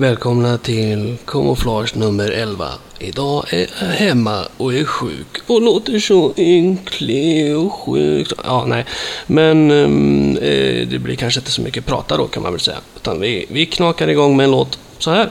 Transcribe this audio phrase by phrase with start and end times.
[0.00, 2.68] Välkomna till kamouflage nummer 11.
[2.98, 8.32] Idag är jag hemma och är sjuk och låter så ynklig och sjuk.
[8.44, 8.84] Ja, nej.
[9.26, 12.78] Men ehm, eh, det blir kanske inte så mycket prata då kan man väl säga.
[12.96, 15.30] Utan vi, vi knakar igång med en låt så här.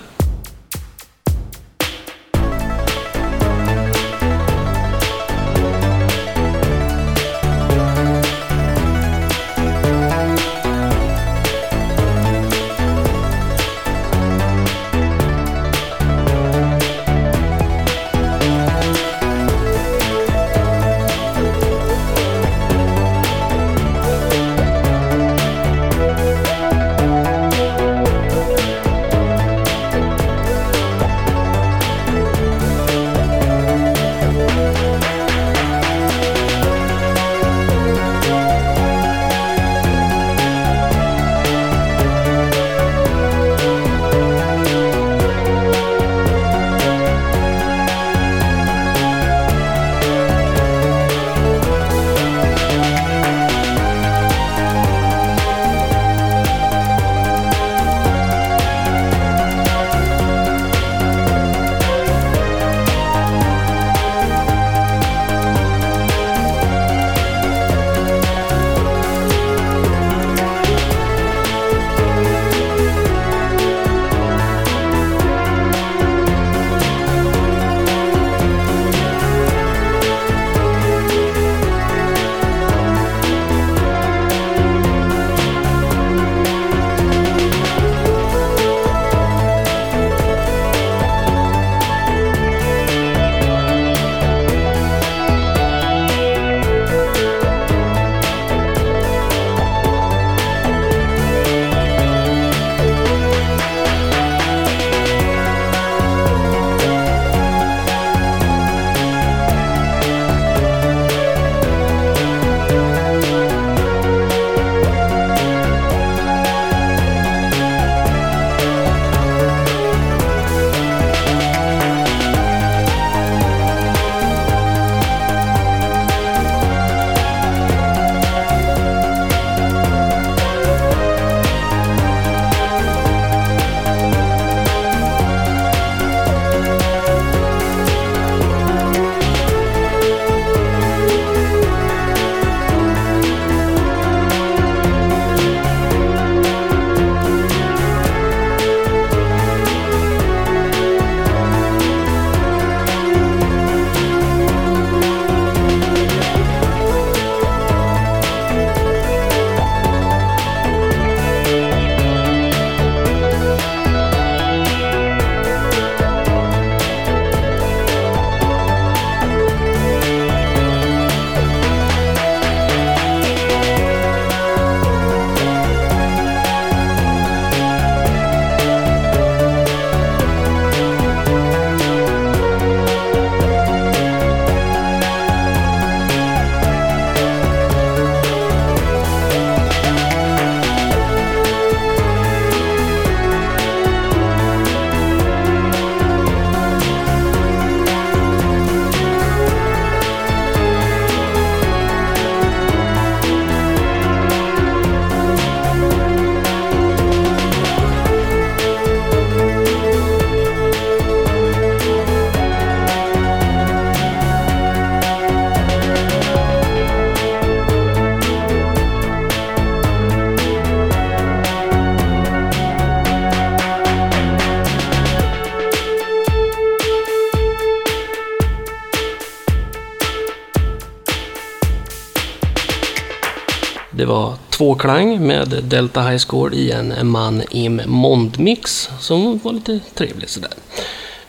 [234.78, 240.52] Klang med Delta High Score i en Man im Mond-mix som var lite trevlig sådär.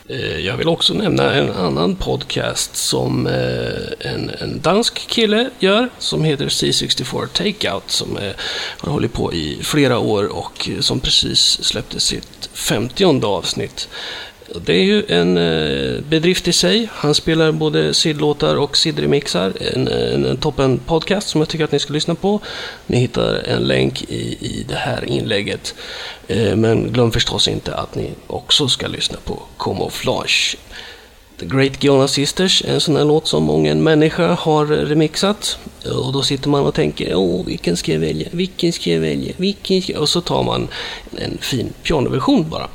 [0.09, 5.89] Eh, jag vill också nämna en annan podcast som eh, en, en dansk kille gör
[5.97, 8.31] som heter C64 Takeout som eh,
[8.77, 13.89] har hållit på i flera år och som precis släppte sitt 50 avsnitt.
[14.55, 16.89] Det är ju en eh, bedrift i sig.
[16.93, 19.53] Han spelar både sidlåtar och sidremixar.
[19.73, 22.39] En, en, en toppen podcast som jag tycker att ni ska lyssna på.
[22.87, 25.75] Ni hittar en länk i, i det här inlägget.
[26.27, 30.57] Eh, men glöm förstås inte att ni också ska lyssna på Camouflage.
[31.39, 35.57] The Great Giona Sisters, en sån här låt som många människa har remixat.
[35.85, 39.33] Och då sitter man och tänker, åh, vilken ska jag välja, vilken ska jag välja,
[39.37, 40.01] vilken ska jag...
[40.01, 40.67] Och så tar man
[41.17, 42.67] en fin pianoversion bara.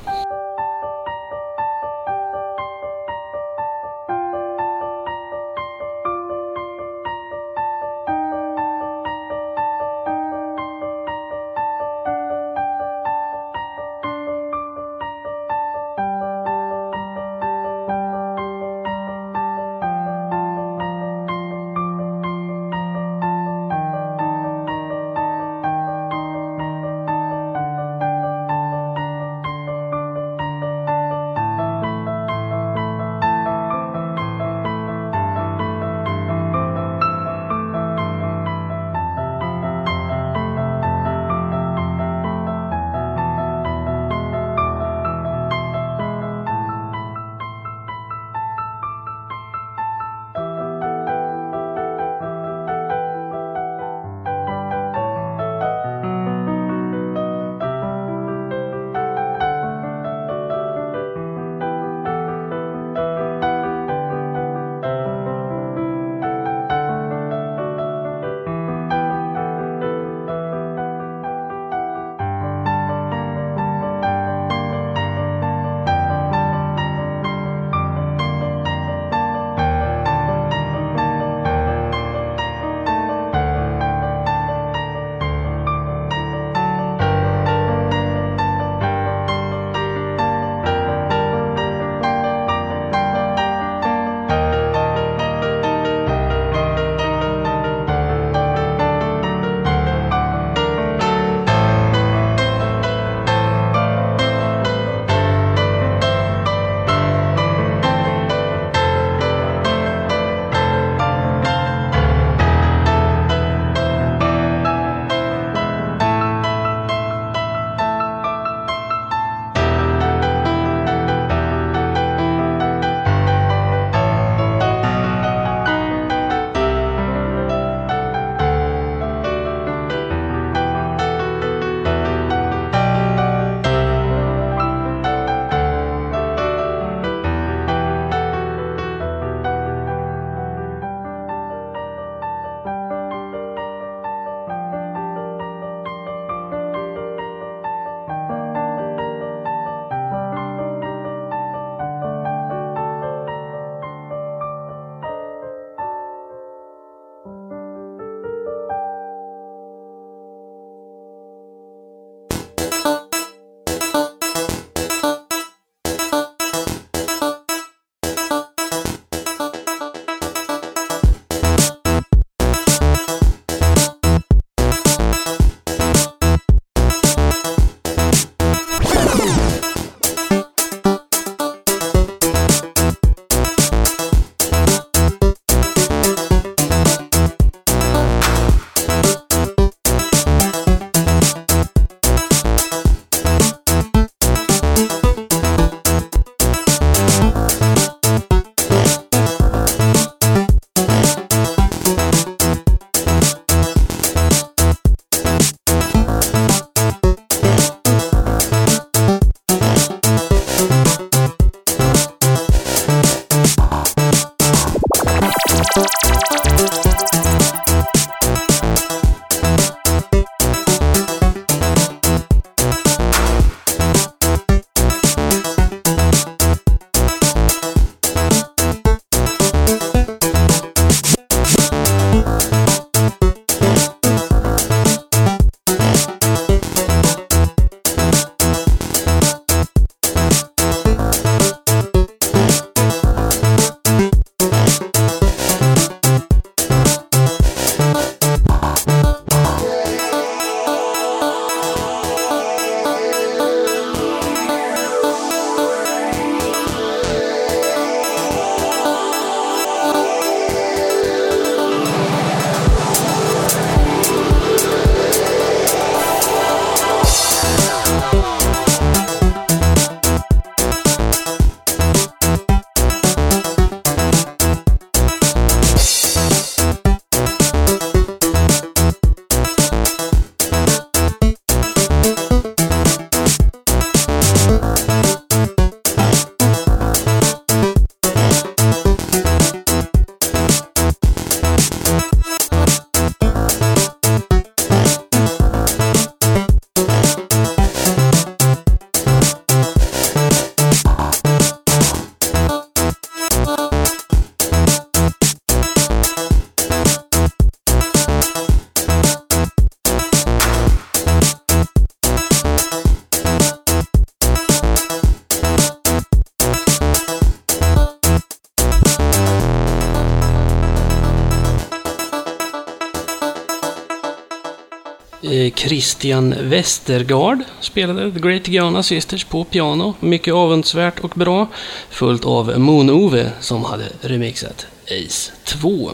[326.04, 329.94] Christian Westergaard spelade The Great Giana Sisters på piano.
[330.00, 331.48] Mycket avundsvärt och bra.
[331.90, 335.92] Följt av Moon-Ove som hade remixat Ace 2.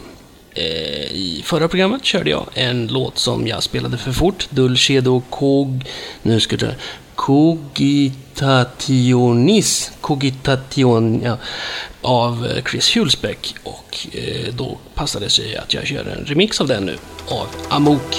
[0.54, 0.62] Eh,
[1.12, 4.48] I förra programmet körde jag en låt som jag spelade för fort.
[4.50, 5.84] Dulcedo Kog...
[6.22, 6.74] Nu ska jag
[7.14, 9.92] Cogitationis.
[10.00, 11.22] Cogitation...
[11.24, 11.36] Ja,
[12.02, 13.54] av Chris Hulsbeck.
[13.62, 16.96] Och eh, då passade det sig att jag kör en remix av den nu.
[17.28, 18.16] Av Amok.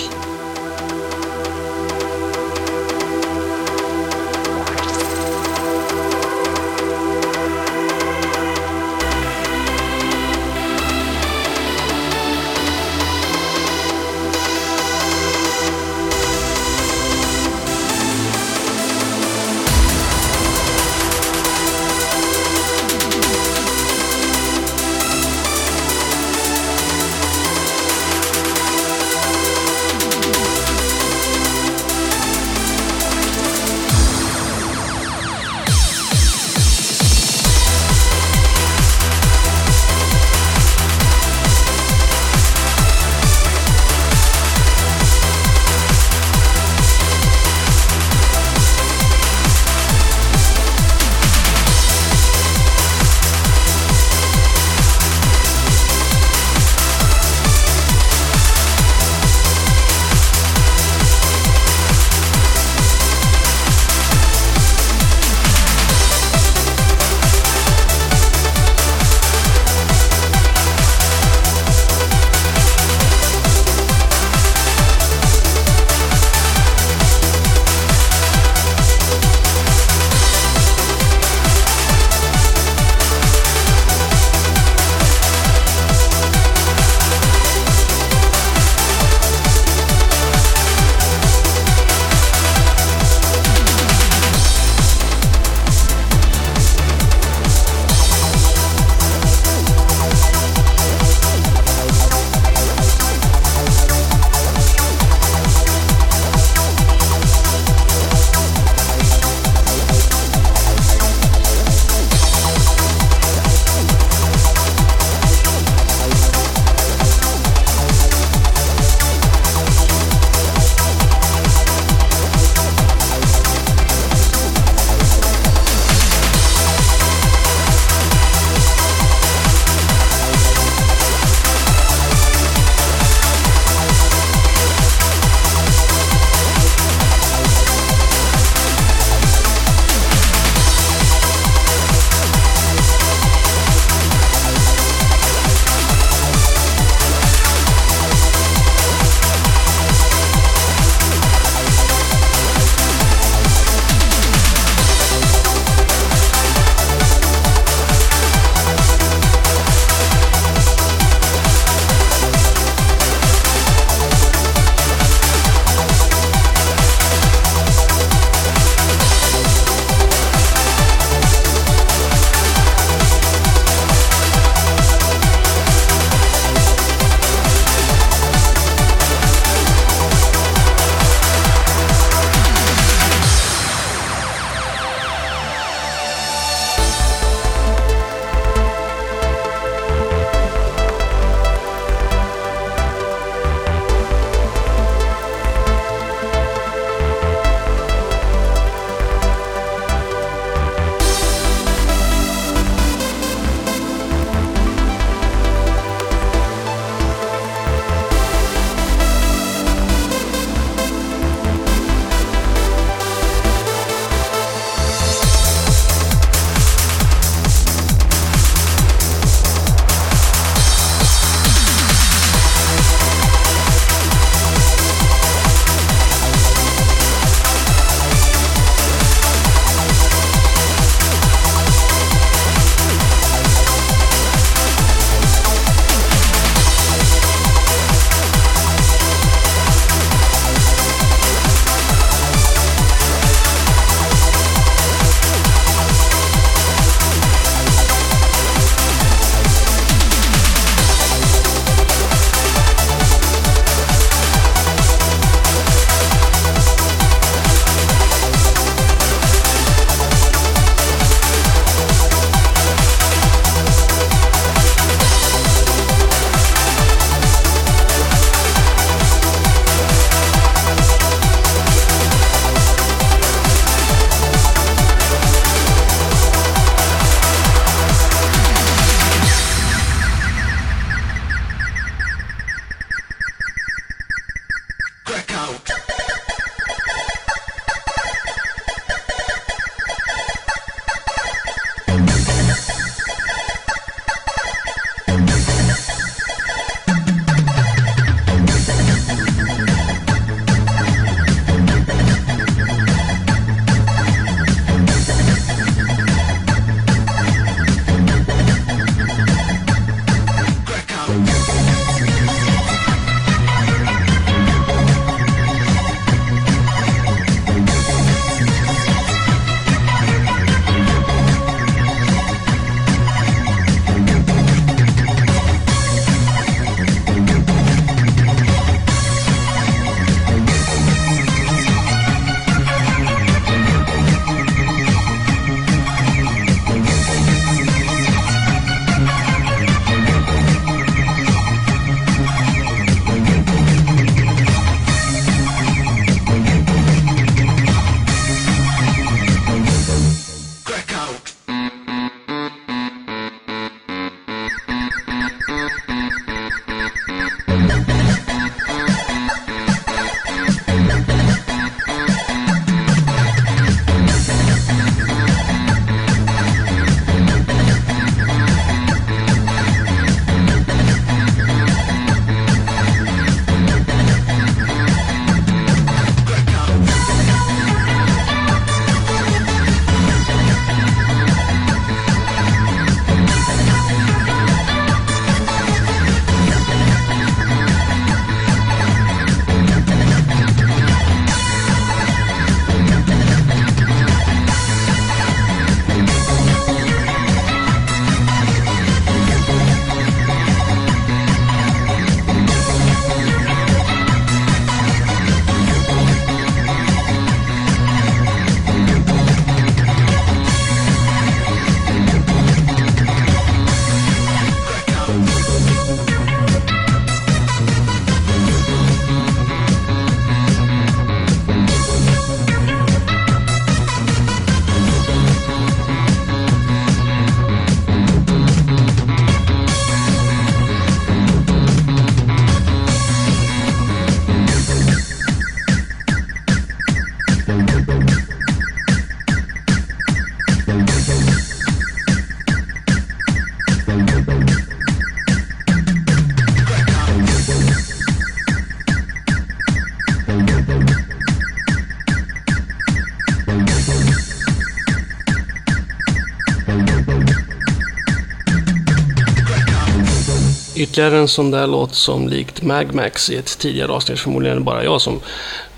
[460.91, 465.01] Ytterligare en sån där låt som likt Magmax i ett tidigare avsnitt, förmodligen bara jag
[465.01, 465.19] som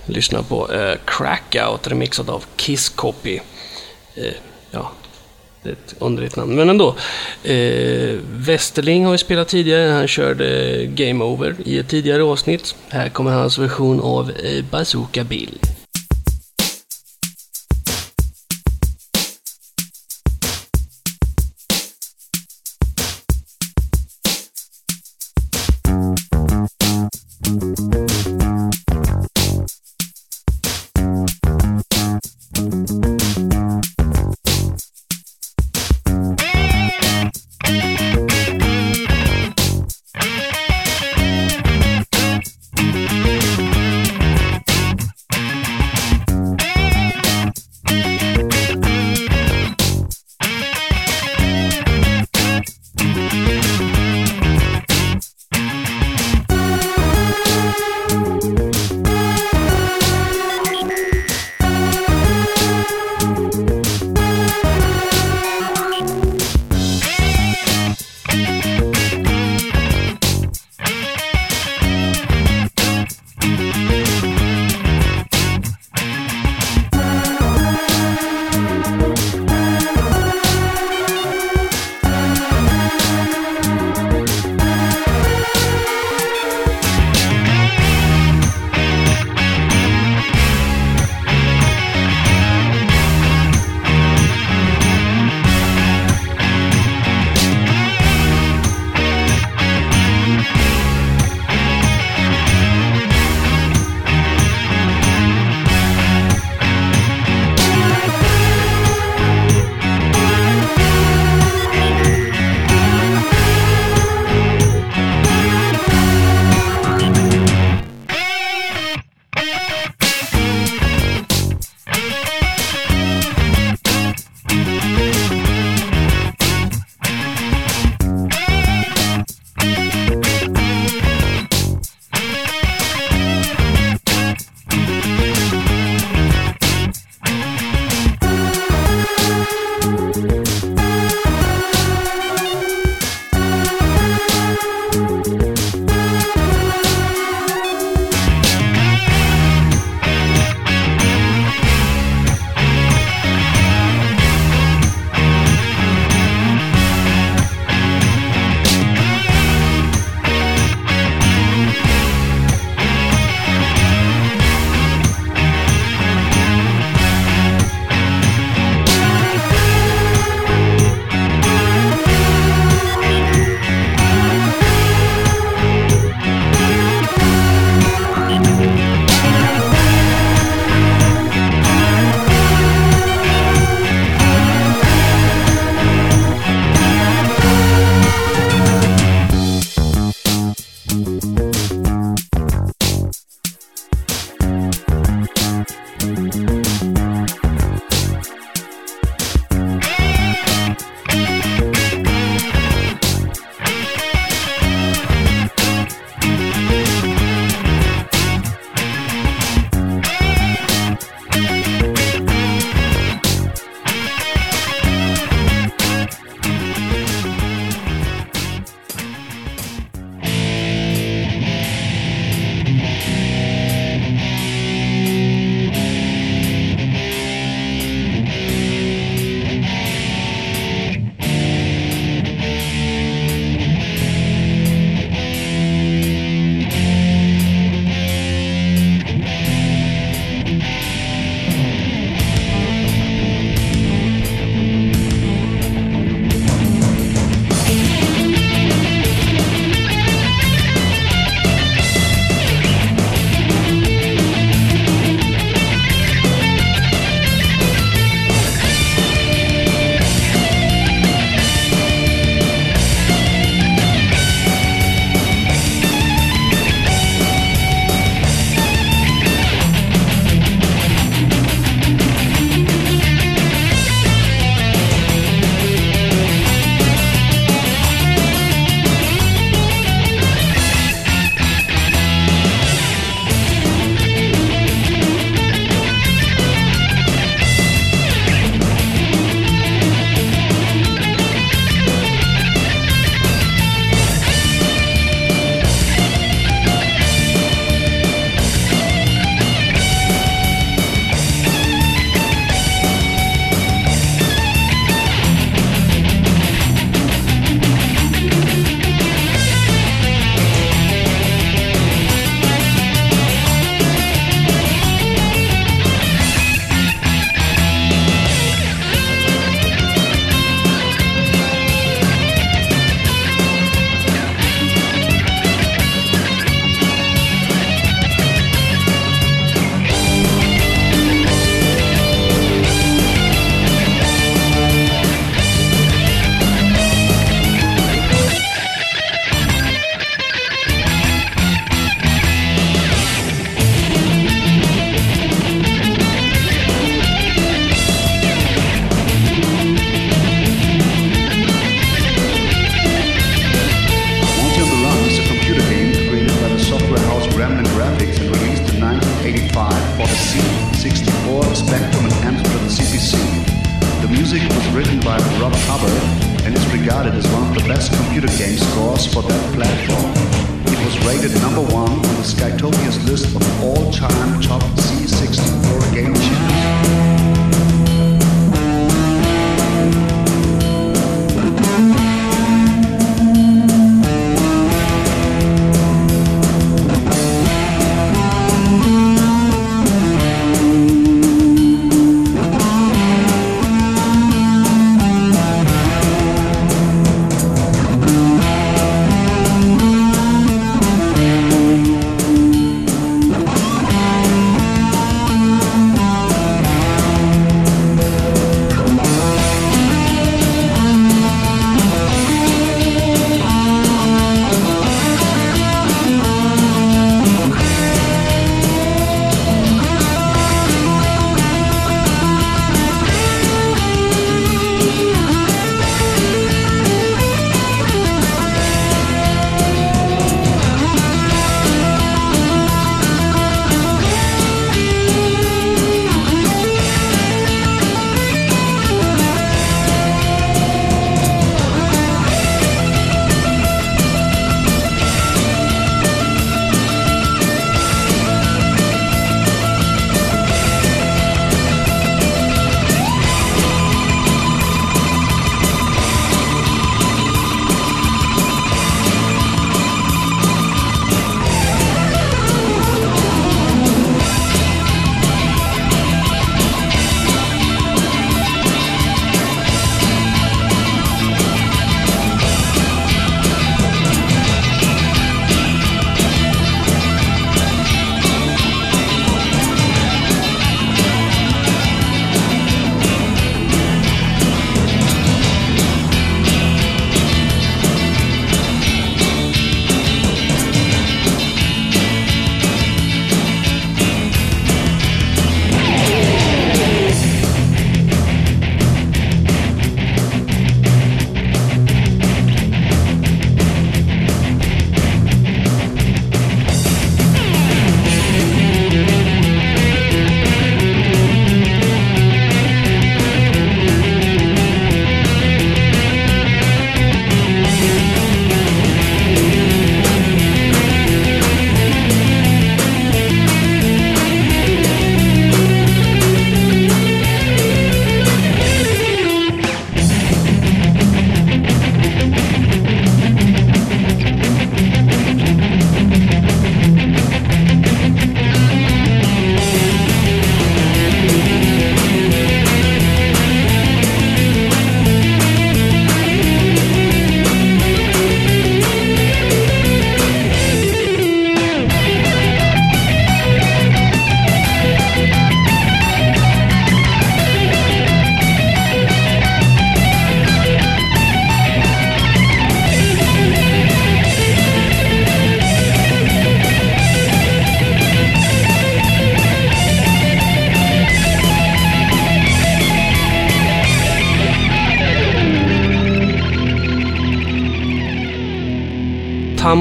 [0.06, 3.40] lyssnar på eh, Crackout remixad av Kiss Copy.
[4.16, 4.34] Eh,
[4.72, 4.92] ja,
[5.64, 6.96] det är ett underligt namn, men ändå.
[7.44, 12.76] Eh, Westerling har vi spelat tidigare, han körde Game Over i ett tidigare avsnitt.
[12.90, 15.60] Här kommer hans version av eh, Bazooka Bill.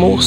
[0.03, 0.19] Tammo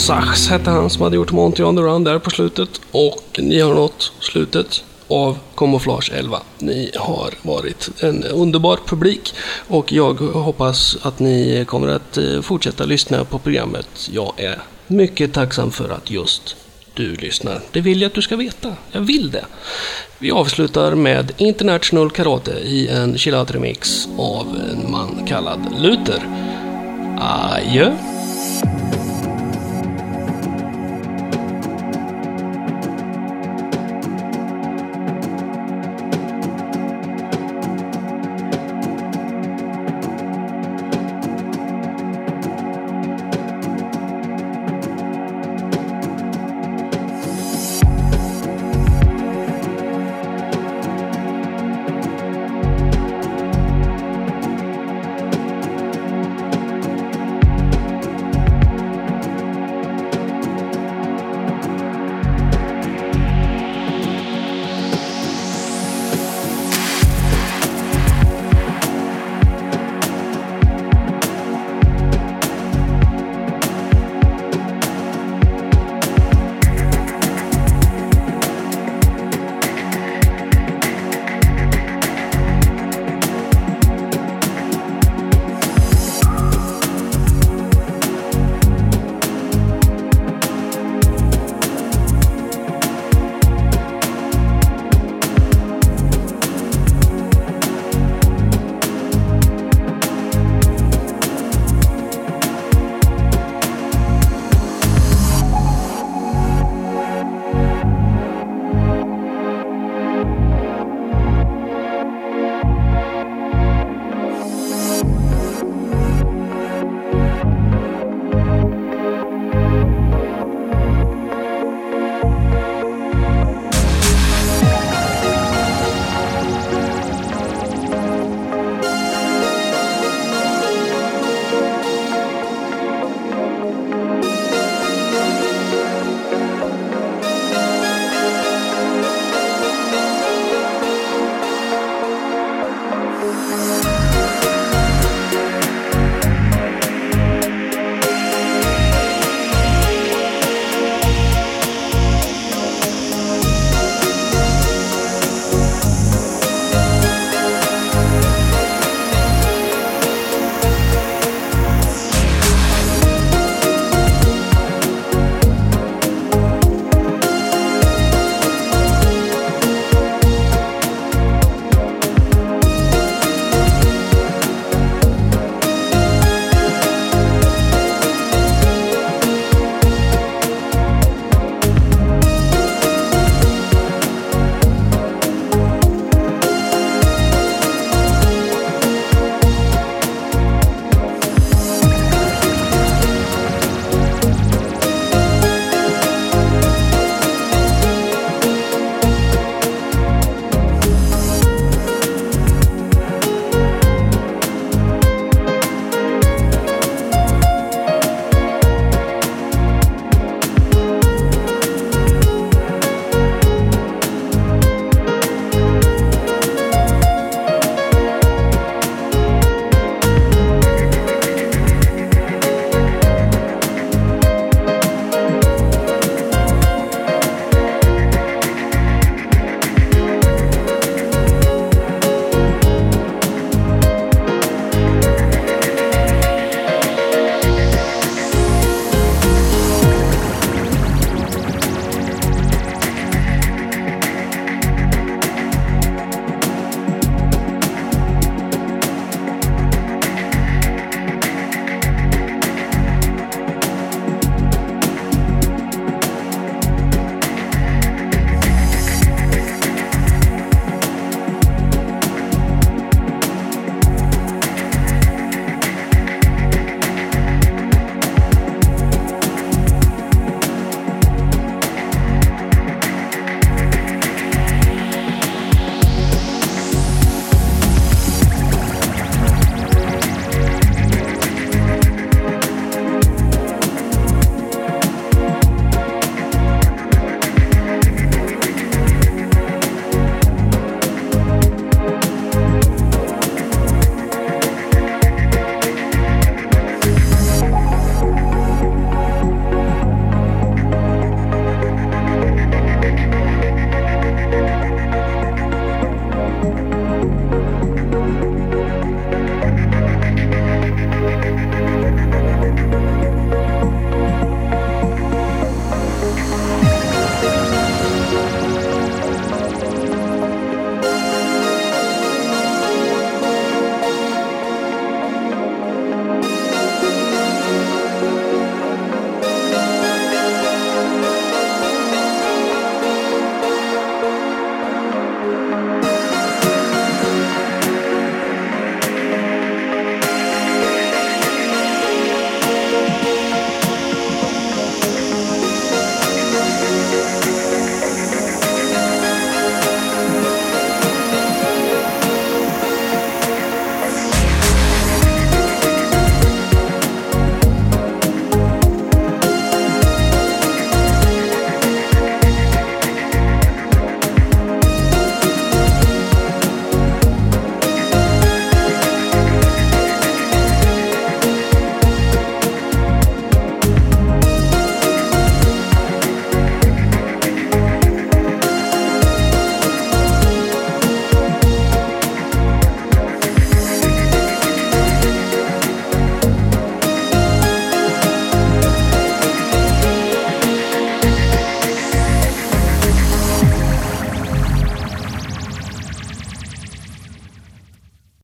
[0.49, 2.69] hette han som hade gjort Monty on the Run där på slutet.
[2.91, 6.39] Och ni har nått slutet av Camouflage 11.
[6.59, 9.33] Ni har varit en underbar publik
[9.67, 14.09] och jag hoppas att ni kommer att eh, fortsätta lyssna på programmet.
[14.11, 16.55] Jag är mycket tacksam för att just
[16.93, 17.61] du lyssnar.
[17.71, 18.75] Det vill jag att du ska veta.
[18.91, 19.45] Jag vill det.
[20.19, 26.23] Vi avslutar med International Karate i en chillout-remix av en man kallad Luther.
[27.19, 27.95] Adjö!